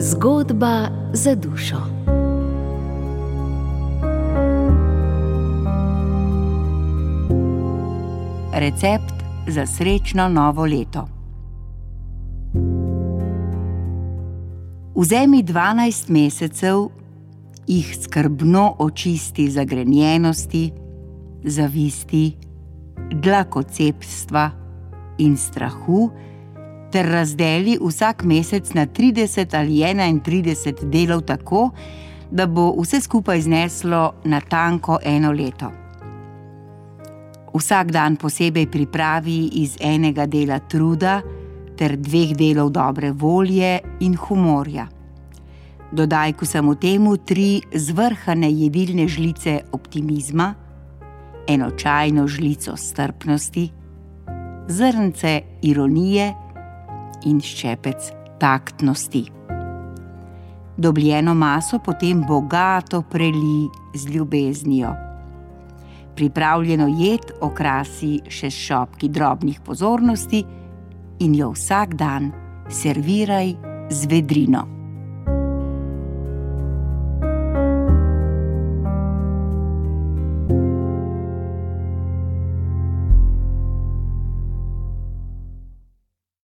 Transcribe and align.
Zgodba 0.00 0.88
za 1.12 1.34
dušo. 1.34 1.76
Recept 8.52 9.14
za 9.48 9.66
srečno 9.66 10.28
novo 10.28 10.66
leto. 10.66 11.08
Vzemi 14.94 15.42
12 15.42 16.10
mesecev, 16.10 16.88
jih 17.66 17.96
skrbno 18.00 18.74
očisti 18.78 19.50
zagrenjenosti, 19.50 20.72
zavisti, 21.44 22.36
dlakocepstva 23.12 24.50
in 25.18 25.36
strahu, 25.36 26.10
ter 26.92 27.08
razdeli 27.08 27.78
vsak 27.80 28.24
mesec 28.24 28.74
na 28.74 28.86
30 28.86 29.56
ali 29.58 29.80
31 29.80 30.84
delov 30.90 31.22
tako, 31.24 31.70
da 32.30 32.46
bo 32.46 32.72
vse 32.80 33.00
skupaj 33.00 33.40
zneslo 33.40 34.12
na 34.24 34.40
tanko 34.40 34.98
eno 35.04 35.32
leto. 35.32 35.72
Vsak 37.54 37.90
dan 37.92 38.16
posebej 38.16 38.66
pripravi 38.66 39.50
iz 39.60 39.76
enega 39.80 40.26
dela 40.26 40.58
truda 40.58 41.20
ter 41.76 41.96
dveh 41.96 42.36
delov 42.36 42.70
dobre 42.72 43.12
volje 43.12 43.80
in 44.00 44.16
humorja. 44.16 44.88
Dodaj 45.92 46.32
k 46.32 46.42
vsemu 46.42 46.74
temu 46.74 47.16
tri 47.16 47.60
zvrhane 47.74 48.48
jedilne 48.52 49.08
žlice 49.08 49.60
optimizma, 49.72 50.54
eno 51.48 51.70
čajno 51.70 52.26
žlico 52.28 52.76
strpnosti, 52.76 53.68
zrnce 54.68 55.40
ironije 55.62 56.32
in 57.26 57.40
ščepec 57.40 58.10
taktnosti. 58.40 59.24
Dobljeno 60.76 61.34
maso 61.34 61.78
potem 61.78 62.24
bogato 62.28 63.02
preli 63.02 63.68
z 63.94 64.08
ljubeznijo. 64.08 64.94
Pripravljeno 66.16 66.88
jed 66.98 67.32
okrasi 67.40 68.18
še 68.28 68.50
s 68.50 68.66
šopki 68.66 69.08
drobnih 69.08 69.60
pozornosti 69.64 70.44
in 71.20 71.34
jo 71.34 71.52
vsak 71.54 71.94
dan 71.94 72.32
serviraj 72.68 73.54
z 73.90 74.06
vedrino. 74.10 74.81